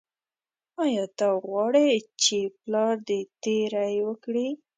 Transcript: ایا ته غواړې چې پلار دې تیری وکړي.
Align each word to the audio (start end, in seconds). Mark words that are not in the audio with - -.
ایا 0.83 1.05
ته 1.17 1.27
غواړې 1.45 1.87
چې 2.21 2.37
پلار 2.59 2.95
دې 3.07 3.19
تیری 3.43 3.95
وکړي. 4.07 4.47